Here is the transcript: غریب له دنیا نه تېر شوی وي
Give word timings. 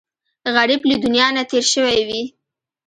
غریب 0.55 0.81
له 0.89 0.95
دنیا 1.03 1.27
نه 1.35 1.43
تېر 1.51 1.65
شوی 1.73 1.99
وي 2.07 2.21